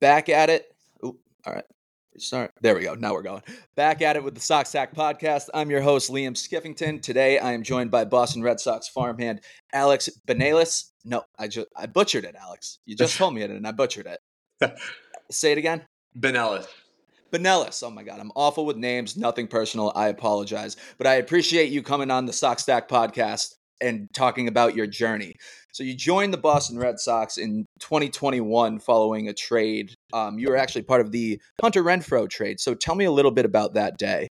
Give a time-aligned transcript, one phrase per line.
[0.00, 0.74] back at it.
[1.04, 1.64] Ooh, all right.
[2.18, 2.52] Start.
[2.60, 2.94] There we go.
[2.94, 3.42] Now we're going.
[3.76, 5.48] Back at it with the Sox Stack podcast.
[5.54, 7.00] I'm your host, Liam Skiffington.
[7.00, 9.40] Today I am joined by Boston Red Sox farmhand
[9.72, 10.90] Alex Benelis.
[11.04, 12.78] No, I just I butchered it, Alex.
[12.84, 14.20] You just told me it and I butchered it.
[15.30, 15.82] Say it again.
[16.18, 16.66] Binelas.
[17.32, 17.82] Binelas.
[17.82, 19.16] Oh my God, I'm awful with names.
[19.16, 19.92] Nothing personal.
[19.94, 20.76] I apologize.
[20.98, 25.34] But I appreciate you coming on the Sox Stack podcast and talking about your journey.
[25.72, 29.94] So you joined the Boston Red Sox in 2021 following a trade.
[30.12, 32.60] Um, you were actually part of the Hunter Renfroe trade.
[32.60, 34.28] So tell me a little bit about that day.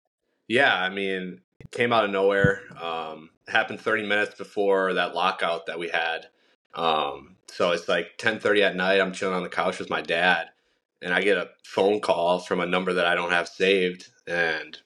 [0.48, 2.62] Yeah, I mean, came out of nowhere.
[2.80, 6.27] Um, happened 30 minutes before that lockout that we had.
[6.74, 9.00] Um, so it's like 10:30 at night.
[9.00, 10.50] I'm chilling on the couch with my dad,
[11.00, 14.77] and I get a phone call from a number that I don't have saved, and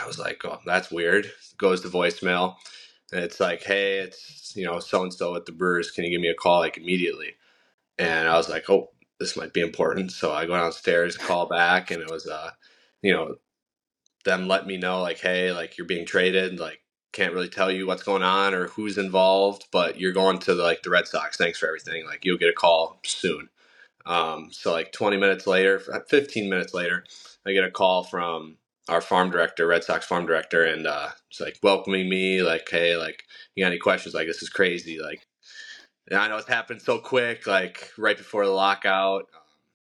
[0.00, 2.56] I was like, "Oh, that's weird." Goes to voicemail,
[3.12, 5.90] and it's like, "Hey, it's you know so and so at the Brewers.
[5.90, 7.34] Can you give me a call like immediately?"
[7.98, 11.90] And I was like, "Oh, this might be important." So I go downstairs, call back,
[11.90, 12.52] and it was uh,
[13.02, 13.36] you know,
[14.24, 16.80] them let me know like, "Hey, like you're being traded, like."
[17.12, 20.62] Can't really tell you what's going on or who's involved, but you're going to the,
[20.62, 21.36] like the Red Sox.
[21.36, 22.06] Thanks for everything.
[22.06, 23.48] Like you'll get a call soon.
[24.06, 27.04] Um, so like 20 minutes later, 15 minutes later,
[27.46, 28.56] I get a call from
[28.90, 32.96] our farm director, Red Sox farm director, and uh, it's like welcoming me, like, hey,
[32.96, 33.24] like,
[33.54, 34.14] you got any questions?
[34.14, 35.00] Like, this is crazy.
[35.00, 35.26] Like,
[36.12, 39.28] I know it's happened so quick, like right before the lockout.
[39.32, 39.40] Um,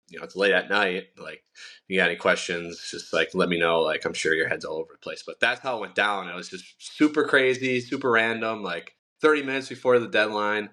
[0.09, 1.08] you know, it's late at night.
[1.17, 1.41] Like,
[1.88, 2.88] you got any questions?
[2.91, 3.81] Just like let me know.
[3.81, 5.23] Like, I'm sure your head's all over the place.
[5.25, 6.30] But that's how it went down.
[6.30, 8.61] It was just super crazy, super random.
[8.61, 10.69] Like 30 minutes before the deadline,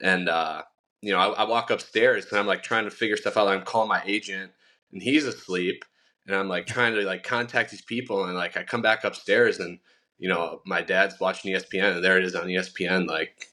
[0.00, 0.62] and uh,
[1.00, 3.48] you know, I, I walk upstairs and I'm like trying to figure stuff out.
[3.48, 4.52] I'm calling my agent,
[4.92, 5.84] and he's asleep
[6.26, 9.58] and I'm like trying to like contact these people and like I come back upstairs
[9.58, 9.78] and
[10.18, 13.48] you know my dad's watching ESPN and there it is on ESPN like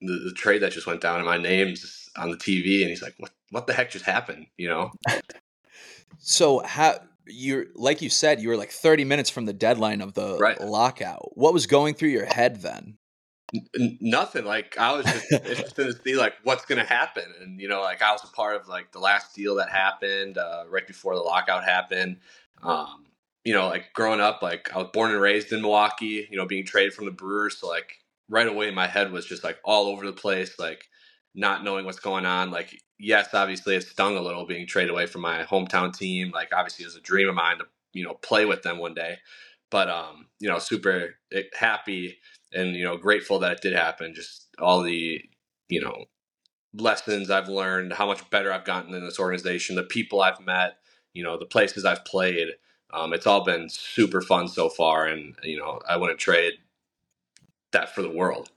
[0.00, 3.02] the, the trade that just went down and my name's on the TV and he's
[3.02, 4.46] like what what the heck just happened?
[4.56, 4.90] You know?
[6.20, 10.14] So how you're like you said you were like 30 minutes from the deadline of
[10.14, 10.60] the right.
[10.60, 11.36] lockout.
[11.36, 12.97] What was going through your head then
[13.54, 17.66] N- nothing like i was just interested to see like what's gonna happen and you
[17.66, 20.86] know like i was a part of like the last deal that happened uh, right
[20.86, 22.18] before the lockout happened
[22.62, 23.06] um,
[23.44, 26.44] you know like growing up like i was born and raised in milwaukee you know
[26.44, 27.96] being traded from the brewers so like
[28.28, 30.84] right away my head was just like all over the place like
[31.34, 35.06] not knowing what's going on like yes obviously it stung a little being traded away
[35.06, 38.12] from my hometown team like obviously it was a dream of mine to you know
[38.14, 39.16] play with them one day
[39.70, 42.18] but um you know super eh, happy
[42.52, 45.20] and you know grateful that it did happen just all the
[45.68, 46.04] you know
[46.74, 50.78] lessons i've learned how much better i've gotten in this organization the people i've met
[51.14, 52.48] you know the places i've played
[52.90, 56.54] um, it's all been super fun so far and you know i wouldn't trade
[57.72, 58.50] that for the world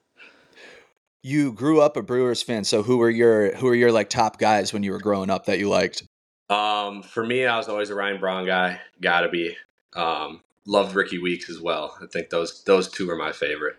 [1.24, 4.38] you grew up a brewers fan so who were your who were your like top
[4.40, 6.04] guys when you were growing up that you liked
[6.50, 9.56] um, for me i was always a ryan braun guy gotta be
[9.94, 11.98] um, loved Rickie Weeks as well.
[12.02, 13.78] I think those those two are my favorite.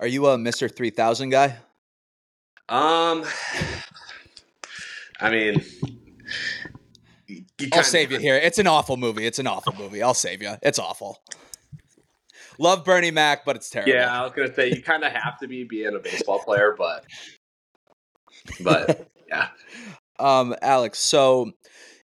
[0.00, 1.56] Are you a Three Thousand guy?
[2.70, 3.22] Um,
[5.20, 5.62] I mean,
[7.74, 8.36] I'll save you here.
[8.36, 9.26] It's an awful movie.
[9.26, 10.02] It's an awful movie.
[10.02, 10.54] I'll save you.
[10.62, 11.18] It's awful.
[12.58, 13.92] Love Bernie Mac, but it's terrible.
[13.92, 16.74] Yeah, I was gonna say you kind of have to be being a baseball player,
[16.78, 17.04] but
[18.62, 19.48] but yeah.
[20.18, 21.52] Um, Alex, so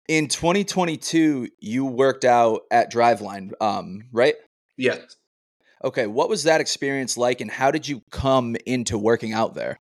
[0.09, 4.35] in 2022, you worked out at Driveline, um, right?
[4.77, 5.15] Yes.
[5.85, 9.79] Okay, what was that experience like, and how did you come into working out there?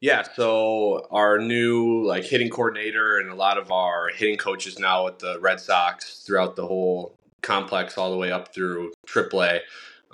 [0.00, 5.06] Yeah, so our new like hitting coordinator and a lot of our hitting coaches now
[5.06, 9.60] at the Red Sox throughout the whole complex, all the way up through AAA.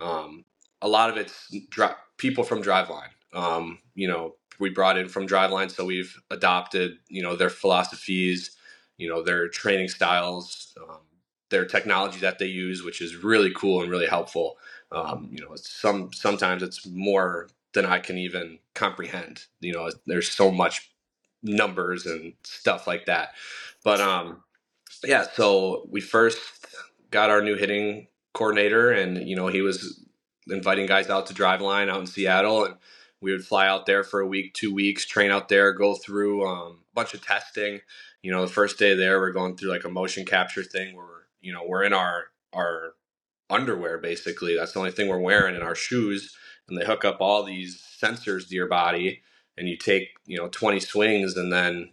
[0.00, 0.44] Um,
[0.82, 3.10] a lot of it's dri- people from Driveline.
[3.32, 8.56] Um, you know, we brought in from Driveline, so we've adopted you know their philosophies
[8.96, 11.00] you know their training styles, um,
[11.50, 14.56] their technology that they use, which is really cool and really helpful.
[14.92, 19.46] Um, you know, some sometimes it's more than I can even comprehend.
[19.60, 20.90] You know, there's so much
[21.42, 23.30] numbers and stuff like that.
[23.82, 24.42] But um,
[25.04, 26.38] yeah, so we first
[27.10, 30.04] got our new hitting coordinator, and you know he was
[30.48, 32.74] inviting guys out to Driveline out in Seattle, and
[33.20, 36.46] we would fly out there for a week, two weeks, train out there, go through
[36.46, 37.80] um, a bunch of testing,
[38.24, 41.26] you know, the first day there, we're going through like a motion capture thing where,
[41.42, 42.94] you know, we're in our, our
[43.54, 44.56] underwear basically.
[44.56, 46.34] That's the only thing we're wearing in our shoes.
[46.68, 49.22] And they hook up all these sensors to your body
[49.58, 51.90] and you take, you know, 20 swings and then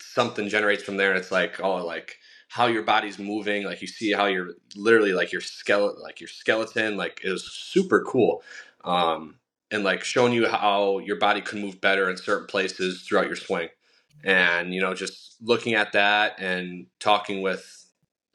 [0.00, 1.10] something generates from there.
[1.10, 2.16] And it's like, oh, like,
[2.50, 6.28] how your body's moving like you see how you're literally like your skeleton like your
[6.28, 8.42] skeleton like is super cool
[8.84, 9.34] um
[9.70, 13.36] and like showing you how your body can move better in certain places throughout your
[13.36, 13.68] swing
[14.24, 17.77] And, you know, just looking at that and talking with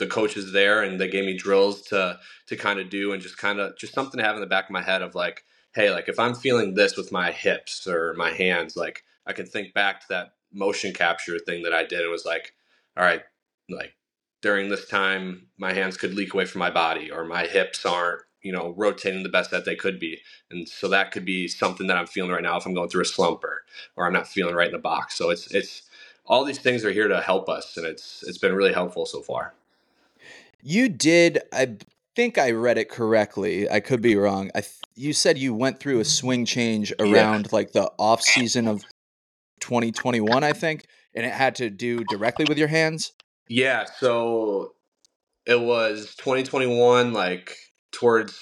[0.04, 3.38] the coaches there and they gave me drills to to kind of do and just
[3.38, 5.92] kind of just something to have in the back of my head of like, hey,
[5.92, 9.74] like if I'm feeling this with my hips or my hands, like I can think
[9.74, 12.54] back to that motion capture thing that I did and was like,
[12.98, 13.22] all right,
[13.70, 13.96] like
[14.42, 18.22] during this time my hands could leak away from my body or my hips aren't
[18.42, 20.20] you know rotating the best that they could be.
[20.52, 23.04] And so that could be something that i'm feeling right now if i'm going through
[23.04, 23.64] a slump or,
[23.96, 25.16] or i'm not feeling right in the box.
[25.16, 25.84] So it's it's
[26.26, 29.22] all these things are here to help us and it's it's been really helpful so
[29.22, 29.54] far
[30.64, 31.76] you did i
[32.16, 35.80] think i read it correctly i could be wrong i th- you said you went
[35.80, 37.50] through a swing change around yeah.
[37.52, 38.84] like the off season of
[39.60, 43.14] 2021 i think and it had to do directly with your hands
[43.48, 44.74] yeah so
[45.46, 47.58] it was 2021 like
[47.92, 48.38] towards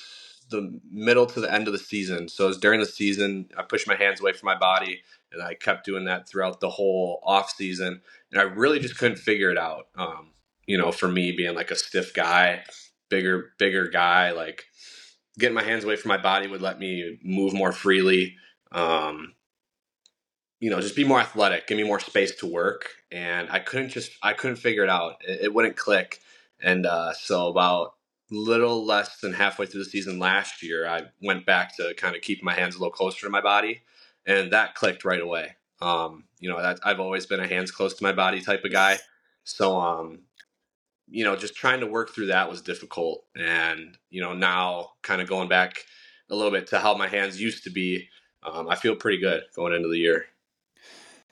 [0.51, 2.29] the middle to the end of the season.
[2.29, 5.01] So it was during the season, I pushed my hands away from my body,
[5.31, 8.01] and I kept doing that throughout the whole off season,
[8.31, 9.88] and I really just couldn't figure it out.
[9.95, 10.31] Um,
[10.71, 12.63] you know, for me being like a stiff guy,
[13.09, 14.63] bigger bigger guy, like
[15.38, 18.38] getting my hands away from my body would let me move more freely.
[18.71, 19.33] Um,
[20.62, 23.89] you know, just be more athletic, give me more space to work, and I couldn't
[23.89, 25.15] just I couldn't figure it out.
[25.27, 26.21] It, it wouldn't click,
[26.62, 27.95] and uh, so about
[28.29, 32.21] little less than halfway through the season last year, I went back to kind of
[32.21, 33.81] keep my hands a little closer to my body,
[34.25, 35.57] and that clicked right away.
[35.81, 38.71] Um, you know, that, I've always been a hands close to my body type of
[38.71, 39.00] guy,
[39.44, 40.19] so um,
[41.11, 45.21] you know, just trying to work through that was difficult, and you know, now kind
[45.21, 45.83] of going back
[46.29, 48.07] a little bit to how my hands used to be,
[48.43, 50.25] um, I feel pretty good going into the year.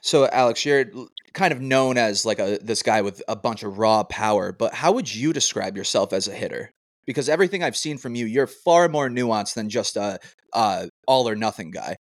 [0.02, 0.86] So, Alex, you're
[1.32, 4.74] kind of known as like a this guy with a bunch of raw power, but
[4.74, 6.72] how would you describe yourself as a hitter?
[7.10, 10.20] because everything I've seen from you, you're far more nuanced than just a,
[10.54, 11.96] a all or nothing guy.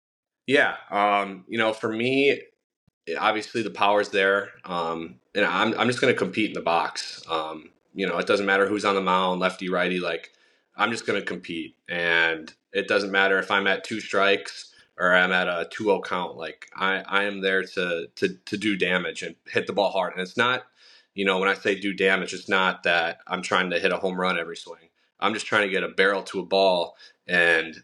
[0.46, 2.42] Yeah, um, you know, for me,
[3.18, 7.24] obviously the power's there, um, and I'm I'm just going to compete in the box.
[7.30, 10.00] Um, you know, it doesn't matter who's on the mound, lefty, righty.
[10.00, 10.32] Like,
[10.76, 15.14] I'm just going to compete, and it doesn't matter if I'm at two strikes or
[15.14, 16.38] I'm at a 2-0 count.
[16.38, 20.14] Like, I I am there to to to do damage and hit the ball hard,
[20.14, 20.64] and it's not.
[21.14, 23.98] You know, when I say do damage, it's not that I'm trying to hit a
[23.98, 24.90] home run every swing.
[25.20, 26.96] I'm just trying to get a barrel to a ball.
[27.26, 27.84] And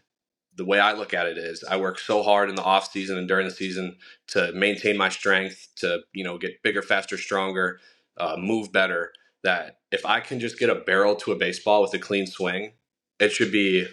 [0.56, 3.18] the way I look at it is I work so hard in the off season
[3.18, 3.96] and during the season
[4.28, 7.80] to maintain my strength, to, you know, get bigger, faster, stronger,
[8.16, 9.12] uh, move better,
[9.42, 12.72] that if I can just get a barrel to a baseball with a clean swing,
[13.18, 13.86] it should be,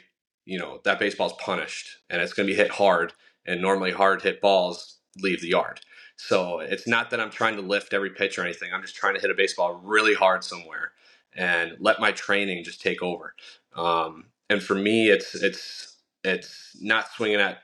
[0.46, 3.14] you know, that baseball's punished and it's going to be hit hard.
[3.46, 5.82] And normally hard hit balls leave the yard.
[6.16, 8.72] So it's not that I'm trying to lift every pitch or anything.
[8.72, 10.92] I'm just trying to hit a baseball really hard somewhere
[11.36, 13.34] and let my training just take over.
[13.76, 15.91] Um, and for me, it's it's
[16.24, 17.60] it's not swinging at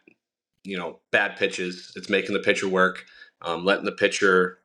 [0.63, 1.93] you know bad pitches.
[1.95, 3.05] It's making the pitcher work,
[3.41, 4.59] um, letting the pitcher,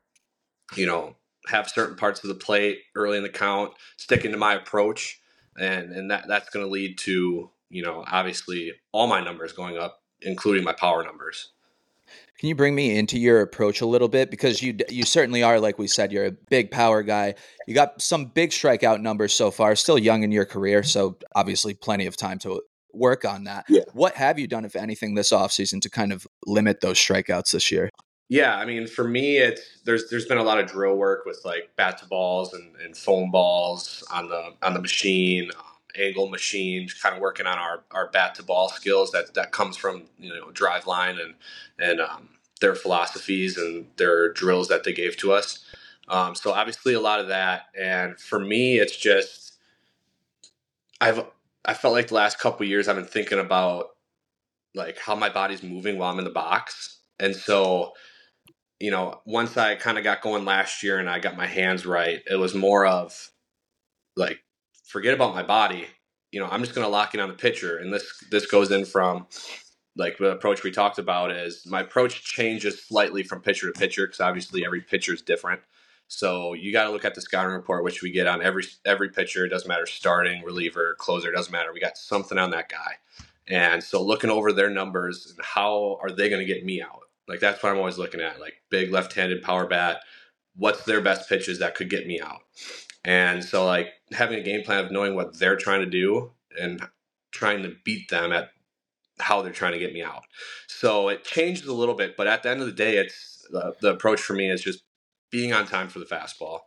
[0.75, 1.15] you know,
[1.47, 5.19] have certain parts of the plate early in the count, sticking to my approach,
[5.57, 9.77] and and that that's going to lead to you know obviously all my numbers going
[9.77, 11.49] up, including my power numbers.
[12.39, 15.59] Can you bring me into your approach a little bit because you you certainly are
[15.59, 17.35] like we said you're a big power guy.
[17.67, 19.75] You got some big strikeout numbers so far.
[19.75, 22.61] Still young in your career, so obviously plenty of time to
[22.93, 23.65] work on that.
[23.67, 23.81] Yeah.
[23.93, 27.71] What have you done if anything this offseason to kind of limit those strikeouts this
[27.71, 27.89] year?
[28.29, 31.41] Yeah, I mean, for me, it's there's there's been a lot of drill work with
[31.43, 35.51] like bat to balls and, and foam balls on the on the machine,
[35.99, 39.11] angle machine, kind of working on our, our bat to ball skills.
[39.11, 41.35] That that comes from you know Driveline and
[41.77, 42.29] and um,
[42.61, 45.63] their philosophies and their drills that they gave to us.
[46.07, 47.65] Um, so obviously a lot of that.
[47.79, 49.57] And for me, it's just
[50.99, 51.25] I've
[51.65, 53.87] I felt like the last couple years I've been thinking about
[54.75, 57.93] like how my body's moving while I'm in the box, and so
[58.79, 61.85] you know once I kind of got going last year and I got my hands
[61.85, 63.31] right, it was more of
[64.15, 64.39] like
[64.87, 65.87] forget about my body.
[66.31, 68.71] You know, I'm just going to lock in on the pitcher, and this this goes
[68.71, 69.27] in from
[69.95, 74.07] like the approach we talked about is my approach changes slightly from pitcher to pitcher
[74.07, 75.61] because obviously every pitcher is different.
[76.15, 79.09] So you got to look at the scouting report, which we get on every every
[79.09, 79.45] pitcher.
[79.45, 81.31] It doesn't matter starting, reliever, closer.
[81.31, 81.73] Doesn't matter.
[81.73, 82.97] We got something on that guy,
[83.47, 87.01] and so looking over their numbers and how are they going to get me out?
[87.27, 88.39] Like that's what I'm always looking at.
[88.39, 90.01] Like big left-handed power bat.
[90.55, 92.41] What's their best pitches that could get me out?
[93.03, 96.87] And so like having a game plan of knowing what they're trying to do and
[97.31, 98.49] trying to beat them at
[99.19, 100.23] how they're trying to get me out.
[100.67, 103.75] So it changes a little bit, but at the end of the day, it's the,
[103.81, 104.83] the approach for me is just
[105.33, 106.59] being on time for the fastball.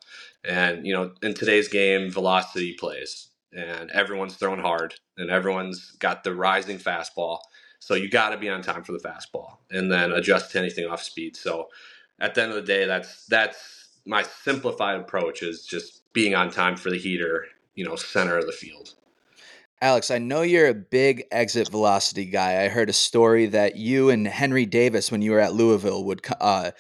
[0.44, 6.24] And you know, in today's game, velocity plays, and everyone's throwing hard, and everyone's got
[6.24, 7.38] the rising fastball.
[7.78, 10.86] So you got to be on time for the fastball, and then adjust to anything
[10.86, 11.36] off speed.
[11.36, 11.68] So
[12.18, 16.50] at the end of the day, that's that's my simplified approach is just being on
[16.50, 17.46] time for the heater,
[17.76, 18.94] you know, center of the field.
[19.82, 22.64] Alex, I know you're a big exit velocity guy.
[22.64, 26.22] I heard a story that you and Henry Davis, when you were at Louisville, would
[26.40, 26.70] uh,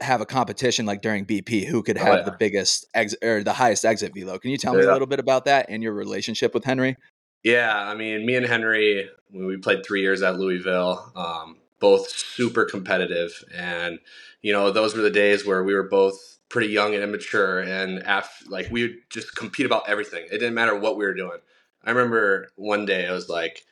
[0.00, 2.22] have a competition like during BP, who could oh, have oh, yeah.
[2.24, 4.38] the biggest exit or the highest exit velo.
[4.38, 4.80] Can you tell yeah.
[4.80, 6.96] me a little bit about that and your relationship with Henry?
[7.42, 12.64] Yeah, I mean, me and Henry, we played three years at Louisville, um, both super
[12.66, 13.98] competitive, and
[14.42, 18.02] you know, those were the days where we were both pretty young and immature, and
[18.02, 20.24] after, like we would just compete about everything.
[20.26, 21.38] It didn't matter what we were doing.
[21.82, 23.64] I remember one day I was like,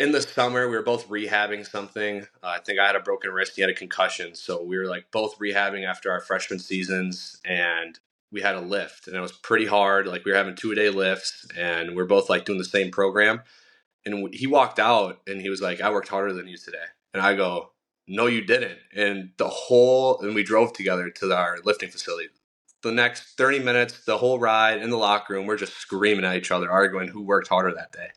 [0.00, 2.22] in the summer we were both rehabbing something.
[2.42, 4.86] Uh, I think I had a broken wrist, he had a concussion, so we were
[4.86, 7.98] like both rehabbing after our freshman seasons, and
[8.32, 10.06] we had a lift, and it was pretty hard.
[10.06, 12.64] Like we were having two a day lifts, and we are both like doing the
[12.64, 13.42] same program.
[14.06, 17.22] And he walked out, and he was like, "I worked harder than you today," and
[17.22, 17.72] I go,
[18.08, 22.30] "No, you didn't." And the whole, and we drove together to our lifting facility
[22.82, 26.36] the next 30 minutes, the whole ride in the locker room, we're just screaming at
[26.36, 28.08] each other, arguing who worked harder that day.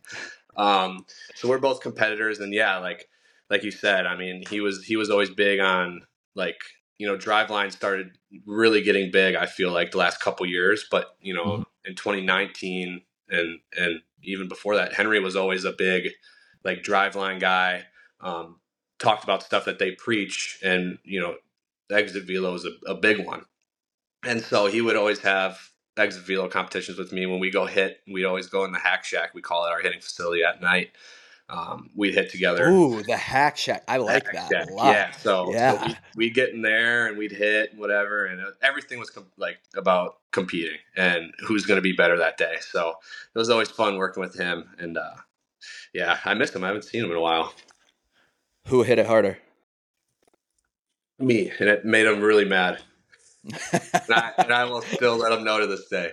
[0.55, 1.05] Um,
[1.35, 3.07] so we're both competitors, and yeah, like
[3.49, 6.01] like you said, I mean, he was he was always big on
[6.35, 6.57] like
[6.97, 9.35] you know Driveline started really getting big.
[9.35, 11.63] I feel like the last couple years, but you know, mm-hmm.
[11.85, 16.09] in 2019 and and even before that, Henry was always a big
[16.63, 17.83] like Driveline guy.
[18.21, 18.59] Um,
[18.99, 21.35] talked about stuff that they preach, and you know,
[21.91, 23.45] exit velo is a, a big one
[24.25, 25.59] and so he would always have
[25.97, 27.25] exit velo competitions with me.
[27.25, 29.33] When we go hit, we'd always go in the hack shack.
[29.33, 30.91] We call it our hitting facility at night.
[31.49, 32.67] Um, we'd hit together.
[32.69, 33.83] Ooh, the hack shack.
[33.87, 34.69] I like hack that shack.
[34.69, 34.93] a lot.
[34.93, 35.11] Yeah.
[35.11, 35.77] So, yeah.
[35.77, 38.25] So we'd, we'd, get in there and we'd hit and whatever.
[38.25, 42.55] And everything was com- like about competing and who's going to be better that day.
[42.61, 42.93] So
[43.35, 44.69] it was always fun working with him.
[44.79, 45.15] And uh,
[45.93, 46.63] yeah, I miss him.
[46.63, 47.53] I haven't seen him in a while.
[48.67, 49.37] Who hit it harder?
[51.19, 51.51] Me.
[51.59, 52.81] And it made him really mad
[53.73, 56.11] and, I, and I will still let them know to this day.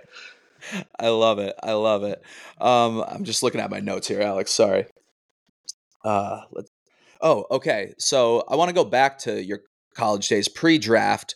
[0.99, 1.55] I love it.
[1.63, 2.23] I love it.
[2.61, 4.51] Um, I'm just looking at my notes here, Alex.
[4.51, 4.87] Sorry.
[6.05, 6.71] Uh, let's.
[7.23, 7.95] Oh, okay.
[7.99, 9.61] So I want to go back to your
[9.95, 11.35] college days, pre-draft,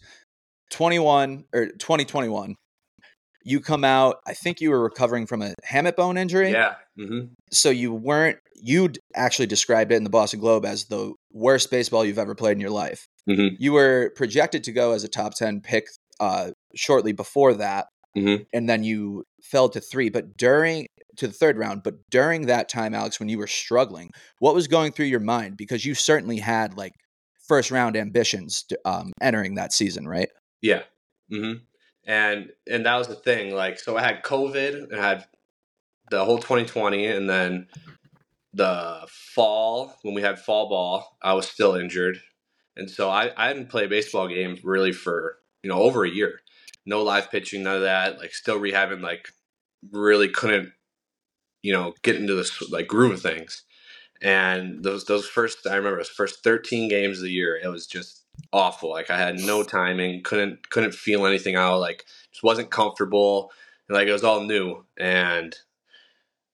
[0.71, 2.57] 21 or 2021.
[3.45, 4.17] You come out.
[4.27, 6.53] I think you were recovering from a hamate bone injury.
[6.53, 6.77] Yeah.
[6.99, 7.27] Mm-hmm.
[7.53, 8.39] So you weren't.
[8.55, 12.53] You actually described it in the Boston Globe as the worst baseball you've ever played
[12.53, 13.07] in your life.
[13.29, 13.57] Mm-hmm.
[13.59, 15.87] You were projected to go as a top 10 pick
[16.21, 17.87] uh, shortly before that.
[18.17, 18.45] Mm-hmm.
[18.53, 20.09] And then you fell to three.
[20.09, 24.11] But during to the third round, but during that time, Alex, when you were struggling,
[24.39, 25.57] what was going through your mind?
[25.57, 26.93] Because you certainly had like
[27.47, 30.29] first round ambitions to, um, entering that season, right?
[30.63, 30.83] Yeah.
[31.33, 31.61] Mm-hmm.
[32.07, 33.55] And and that was the thing.
[33.55, 35.25] Like, so I had COVID and I had
[36.11, 37.67] the whole 2020, and then
[38.53, 42.21] the fall when we had fall ball, I was still injured.
[42.77, 46.41] And so I, I hadn't played baseball games really for, you know, over a year.
[46.87, 48.19] No live pitching, none of that.
[48.19, 49.29] Like still rehabbing, like
[49.91, 50.73] really couldn't,
[51.63, 53.63] you know, get into this like groove of things.
[54.21, 57.87] And those those first I remember those first 13 games of the year, it was
[57.87, 58.91] just awful.
[58.91, 63.51] Like I had no timing, couldn't couldn't feel anything out, like just wasn't comfortable.
[63.89, 64.85] Like it was all new.
[64.97, 65.55] And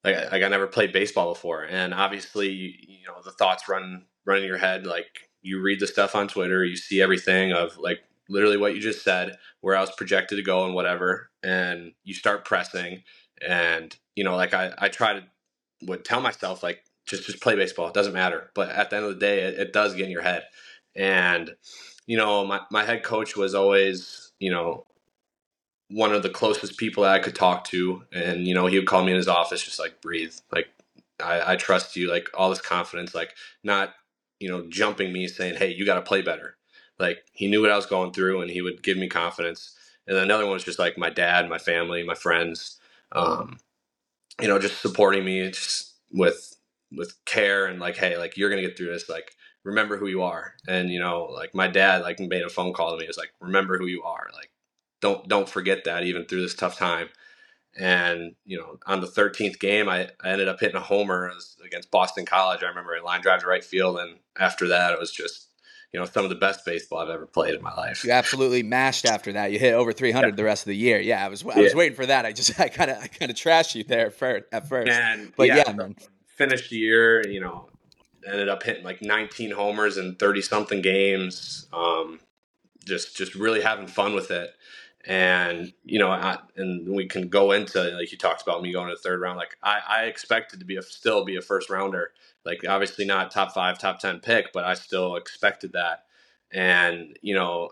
[0.05, 1.63] like, like I never played baseball before.
[1.65, 5.87] And obviously, you know, the thoughts run run in your head like you read the
[5.87, 9.81] stuff on Twitter, you see everything of like literally what you just said, where I
[9.81, 13.03] was projected to go and whatever, and you start pressing,
[13.47, 15.25] and you know, like I, I try to
[15.83, 19.07] would tell myself like just just play baseball, it doesn't matter, but at the end
[19.07, 20.45] of the day, it, it does get in your head,
[20.97, 21.55] and
[22.07, 24.87] you know, my my head coach was always you know
[25.91, 28.87] one of the closest people that I could talk to, and you know, he would
[28.87, 30.69] call me in his office, just like breathe, like
[31.23, 33.95] I, I trust you, like all this confidence, like not
[34.41, 36.57] you know, jumping me saying, "Hey, you got to play better."
[36.99, 39.77] Like he knew what I was going through, and he would give me confidence.
[40.07, 42.81] And then another one was just like my dad, my family, my friends,
[43.13, 43.59] um,
[44.41, 46.57] you know, just supporting me just with
[46.93, 50.23] with care and like, "Hey, like you're gonna get through this." Like remember who you
[50.23, 50.55] are.
[50.69, 53.05] And you know, like my dad like made a phone call to me.
[53.05, 54.51] It was like, "Remember who you are." Like
[55.01, 57.09] don't don't forget that even through this tough time.
[57.79, 61.33] And you know, on the 13th game, I, I ended up hitting a homer
[61.65, 62.63] against Boston College.
[62.63, 65.49] I remember a line drive to right field, and after that, it was just
[65.93, 68.05] you know some of the best baseball I've ever played in my life.
[68.05, 69.53] You absolutely mashed after that.
[69.53, 70.35] You hit over 300 yeah.
[70.35, 71.01] the rest of the year.
[71.01, 72.27] Yeah, I was I was waiting for that.
[72.27, 74.91] I just I kind of I kind of trashed you there first, at first.
[74.91, 75.97] And, but yeah, yeah man.
[76.27, 77.27] finished the year.
[77.29, 77.69] You know,
[78.27, 81.69] ended up hitting like 19 homers in 30 something games.
[81.73, 82.21] Um,
[82.85, 84.51] just just really having fun with it
[85.07, 88.89] and you know, I, and we can go into like you talked about me going
[88.89, 89.39] to the third round.
[89.39, 92.11] Like I, I expected to be a, still be a first rounder.
[92.45, 96.05] Like obviously not top five, top ten pick, but I still expected that.
[96.53, 97.71] And, you know,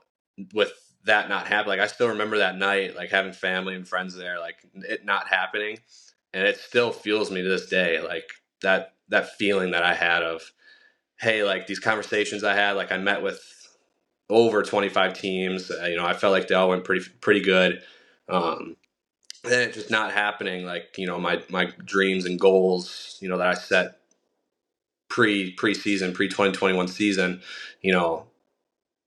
[0.54, 0.72] with
[1.04, 4.38] that not happening, like I still remember that night, like having family and friends there,
[4.38, 5.78] like it not happening.
[6.32, 8.30] And it still feels me to this day, like
[8.62, 10.42] that, that feeling that I had of,
[11.18, 13.40] hey, like these conversations I had, like I met with
[14.30, 17.82] over 25 teams, uh, you know, I felt like they all went pretty, pretty good.
[18.28, 18.72] Um,
[19.44, 23.38] and it just not happening like you know my my dreams and goals you know
[23.38, 23.98] that I set
[25.08, 27.42] pre preseason pre 2021 season
[27.82, 28.26] you know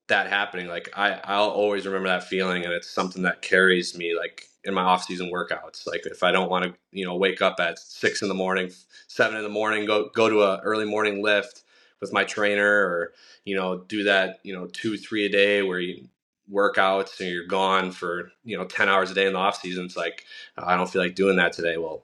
[0.10, 4.18] that happening like I I'll always remember that feeling and it's something that carries me
[4.18, 7.42] like in my off season workouts like if I don't want to you know wake
[7.42, 8.72] up at six in the morning
[9.08, 11.64] seven in the morning go go to a early morning lift
[12.02, 13.14] with my trainer or
[13.46, 16.08] you know do that you know two three a day where you
[16.52, 19.86] workouts and you're gone for you know 10 hours a day in the off season
[19.86, 20.26] it's like
[20.58, 21.78] i don't feel like doing that today.
[21.78, 22.04] Well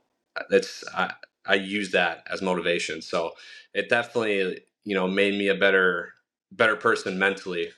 [0.50, 1.12] that's i
[1.46, 3.01] i use that as motivation.
[3.01, 3.32] So
[3.74, 6.13] it definitely you know made me a better
[6.51, 7.72] better person mentally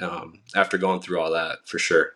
[0.00, 2.12] um, after going through all that for sure.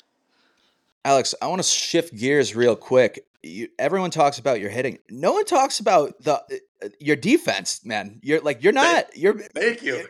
[1.05, 5.33] Alex i want to shift gears real quick you, everyone talks about your hitting no
[5.33, 6.35] one talks about the
[6.83, 10.07] uh, your defense man you're like you're not thank, you're thank you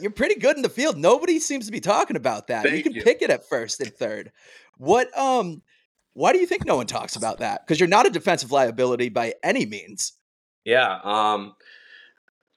[0.00, 0.96] you're pretty good in the field.
[0.96, 2.64] Nobody seems to be talking about that.
[2.64, 3.02] Thank you can you.
[3.02, 4.32] pick it at first and third.
[4.76, 5.62] What um
[6.12, 7.66] why do you think no one talks about that?
[7.66, 10.12] Because you're not a defensive liability by any means.
[10.64, 11.00] Yeah.
[11.02, 11.54] Um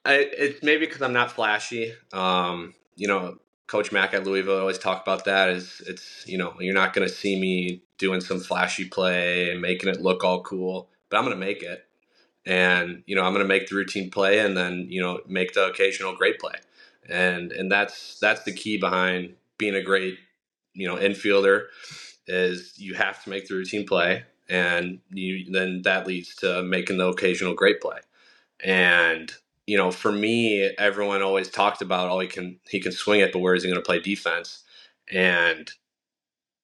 [0.04, 1.92] I, it's maybe because I'm not flashy.
[2.12, 3.36] Um, you know,
[3.68, 5.50] Coach Mack at Louisville always talk about that.
[5.50, 9.62] Is it's you know you're not going to see me doing some flashy play and
[9.62, 11.86] making it look all cool, but I'm going to make it,
[12.46, 15.52] and you know I'm going to make the routine play and then you know make
[15.54, 16.54] the occasional great play
[17.08, 20.18] and and that's that's the key behind being a great
[20.74, 21.66] you know infielder
[22.26, 26.98] is you have to make the routine play and you then that leads to making
[26.98, 27.98] the occasional great play
[28.64, 29.32] and
[29.68, 33.32] you know for me everyone always talked about oh he can he can swing it
[33.32, 34.64] but where is he going to play defense
[35.12, 35.72] and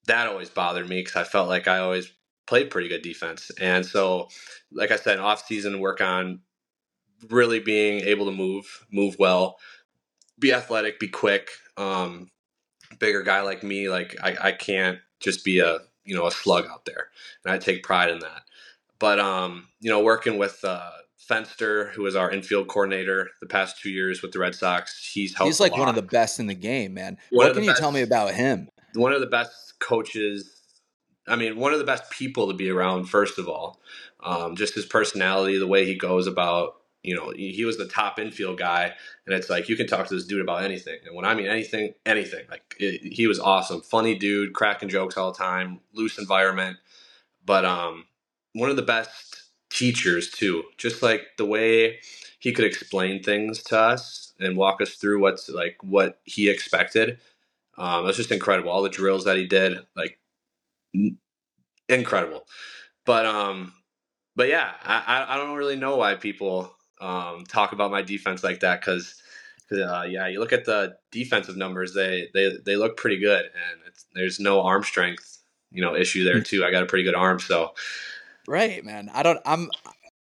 [0.07, 2.13] that always bothered me because i felt like i always
[2.47, 4.29] played pretty good defense and so
[4.73, 6.41] like i said off season work on
[7.31, 9.59] really being able to move move well
[10.41, 11.51] be athletic, be quick.
[11.79, 12.31] Um,
[13.01, 16.67] bigger guy like me, like I, I can't just be a you know a slug
[16.67, 17.09] out there,
[17.45, 18.43] and I take pride in that.
[18.99, 20.91] But um, you know, working with uh,
[21.29, 25.35] Fenster, who was our infield coordinator the past two years with the Red Sox, he's
[25.35, 25.49] helped.
[25.49, 27.19] He's like one of the best in the game, man.
[27.31, 28.69] One what can you tell me about him?
[28.95, 30.61] One of the best coaches.
[31.27, 33.07] I mean, one of the best people to be around.
[33.07, 33.81] First of all,
[34.21, 38.19] um, just his personality, the way he goes about you know, he was the top
[38.19, 38.95] infield guy,
[39.27, 40.99] and it's like you can talk to this dude about anything.
[41.05, 45.19] And when I mean anything, anything, like it, he was awesome, funny dude, cracking jokes
[45.19, 46.79] all the time, loose environment,
[47.45, 48.07] but um,
[48.55, 49.44] one of the best
[49.75, 50.65] teachers too.
[50.79, 52.01] Just like the way
[52.39, 57.19] he could explain things to us and walk us through what's like what he expected.
[57.77, 58.71] Um, it was just incredible.
[58.71, 60.19] All the drills that he did, like
[61.89, 62.47] incredible.
[63.05, 63.75] But um,
[64.37, 68.61] but yeah, I I don't really know why people um, talk about my defense like
[68.61, 69.21] that because
[69.73, 73.93] uh, yeah, you look at the defensive numbers; they they they look pretty good, and
[74.15, 75.39] there's no arm strength,
[75.73, 76.65] you know, issue there too.
[76.65, 77.75] I got a pretty good arm, so
[78.47, 79.11] right, man.
[79.13, 79.41] I don't.
[79.45, 79.71] I'm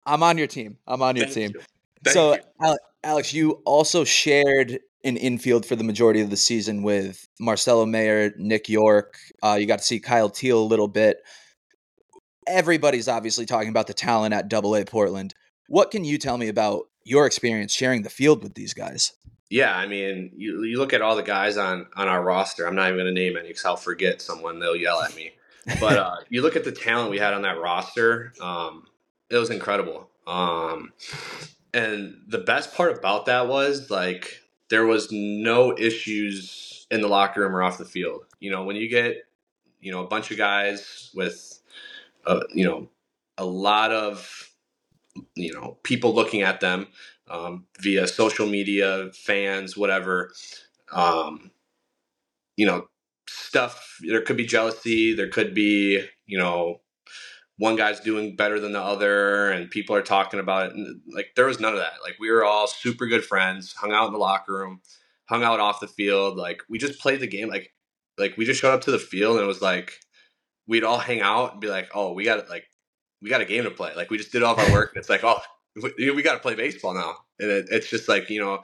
[0.05, 0.77] I'm on your team.
[0.87, 1.61] I'm on your Thank team.
[2.05, 2.11] you.
[2.11, 2.77] so, you.
[3.03, 8.33] Alex, you also shared an infield for the majority of the season with Marcelo Mayer,
[8.37, 9.17] Nick Yorke.
[9.43, 11.17] Uh, you got to see Kyle Teel a little bit.
[12.47, 15.33] Everybody's obviously talking about the talent at Double A Portland.
[15.67, 19.13] What can you tell me about your experience sharing the field with these guys?
[19.49, 22.67] Yeah, I mean, you, you look at all the guys on on our roster.
[22.67, 24.59] I'm not even going to name any because I'll forget someone.
[24.59, 25.33] They'll yell at me.
[25.80, 28.34] But uh, you look at the talent we had on that roster.
[28.41, 28.88] Um,
[29.30, 30.10] it was incredible.
[30.28, 30.93] Um,
[31.73, 37.41] and the best part about that was like there was no issues in the locker
[37.41, 38.25] room or off the field.
[38.39, 39.17] You know, when you get
[39.82, 41.60] you know a bunch of guys with
[42.25, 42.89] uh, you know
[43.38, 44.51] a lot of
[45.36, 46.88] you know people looking at them
[47.30, 50.32] um, via social media, fans, whatever.
[50.91, 51.51] Um,
[52.56, 52.88] you know,
[53.55, 53.97] stuff.
[54.01, 55.13] There could be jealousy.
[55.13, 56.81] There could be you know
[57.57, 60.75] one guy's doing better than the other, and people are talking about it.
[60.75, 61.93] And, like there was none of that.
[62.03, 64.81] Like we were all super good friends, hung out in the locker room,
[65.29, 66.37] hung out off the field.
[66.37, 67.49] Like we just played the game.
[67.49, 67.71] Like
[68.17, 69.93] like we just showed up to the field and it was like
[70.67, 72.49] we'd all hang out and be like, oh, we got it.
[72.49, 72.65] like
[73.21, 73.93] we got a game to play.
[73.95, 75.39] Like we just did all of our work, and it's like, oh,
[75.97, 77.15] we, we got to play baseball now.
[77.39, 78.63] And it, it's just like you know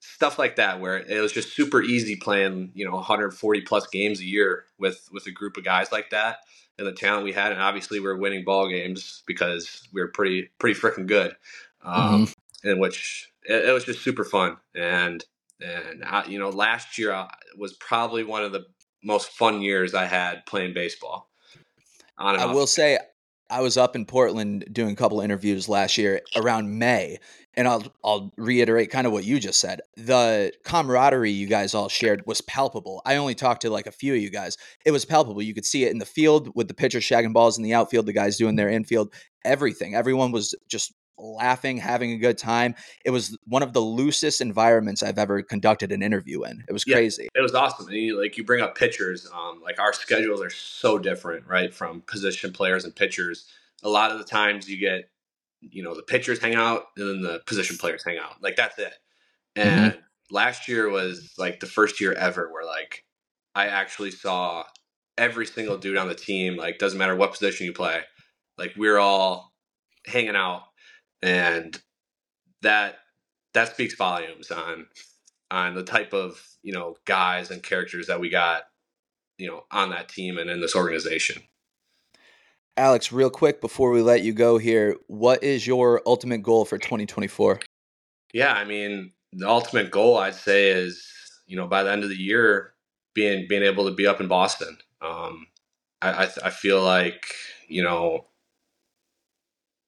[0.00, 4.20] stuff like that where it was just super easy playing you know 140 plus games
[4.20, 6.38] a year with with a group of guys like that
[6.78, 10.08] and the talent we had and obviously we are winning ball games because we were
[10.08, 11.34] pretty pretty freaking good
[11.82, 12.68] um, mm-hmm.
[12.68, 15.24] in which it, it, was just super fun and
[15.60, 18.66] And I, you know, last year uh, was probably one of the
[19.02, 21.30] most fun years I had playing baseball.
[22.18, 22.98] I will say,
[23.48, 27.18] I was up in Portland doing a couple interviews last year around May,
[27.56, 29.80] and I'll I'll reiterate kind of what you just said.
[29.96, 33.02] The camaraderie you guys all shared was palpable.
[33.06, 34.56] I only talked to like a few of you guys.
[34.84, 35.42] It was palpable.
[35.42, 38.06] You could see it in the field with the pitchers shagging balls in the outfield,
[38.06, 39.12] the guys doing their infield,
[39.44, 39.94] everything.
[39.94, 42.74] Everyone was just laughing, having a good time.
[43.04, 46.62] It was one of the loosest environments I've ever conducted an interview in.
[46.68, 47.28] It was yeah, crazy.
[47.34, 47.88] It was awesome.
[47.88, 51.72] And you, like you bring up pitchers, um, like our schedules are so different, right?
[51.72, 53.46] From position players and pitchers.
[53.82, 55.08] A lot of the times you get,
[55.70, 58.42] you know, the pitchers hang out and then the position players hang out.
[58.42, 58.92] Like that's it.
[59.56, 59.68] Mm-hmm.
[59.68, 60.00] And mm-hmm.
[60.34, 63.04] last year was like the first year ever where like
[63.54, 64.64] I actually saw
[65.18, 68.00] every single dude on the team, like doesn't matter what position you play,
[68.58, 69.52] like we're all
[70.06, 70.62] hanging out
[71.22, 71.80] and
[72.62, 72.96] that
[73.54, 74.86] that speaks volumes on
[75.50, 78.62] on the type of you know guys and characters that we got
[79.38, 81.42] you know on that team and in this organization
[82.76, 86.78] alex real quick before we let you go here what is your ultimate goal for
[86.78, 87.60] 2024
[88.32, 91.10] yeah i mean the ultimate goal i'd say is
[91.46, 92.72] you know by the end of the year
[93.14, 95.46] being being able to be up in boston um,
[96.02, 97.26] I, I, I feel like
[97.68, 98.26] you know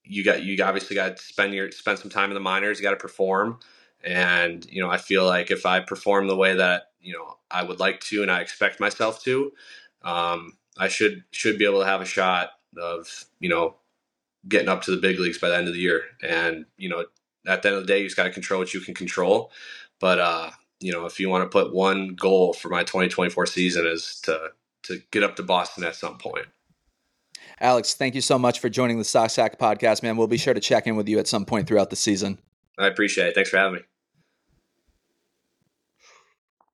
[0.05, 2.79] you got you obviously got to spend your spend some time in the minors.
[2.79, 3.61] You got to perform,
[4.03, 7.63] and you know I feel like if I perform the way that you know I
[7.63, 9.53] would like to and I expect myself to,
[10.03, 13.77] um, I should should be able to have a shot of you know
[14.49, 16.05] getting up to the big leagues by the end of the year.
[16.23, 17.05] And you know
[17.47, 19.51] at the end of the day, you just got to control what you can control.
[20.01, 20.51] But uh,
[20.81, 24.51] you know if you want to put one goal for my 2024 season is to
[24.85, 26.47] to get up to Boston at some point.
[27.61, 30.17] Alex, thank you so much for joining the Sox Stack podcast, man.
[30.17, 32.39] We'll be sure to check in with you at some point throughout the season.
[32.79, 33.35] I appreciate it.
[33.35, 33.81] Thanks for having me.